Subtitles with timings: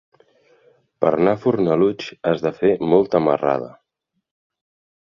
[1.03, 3.71] Per anar a Fornalutx has de fer molta marrada.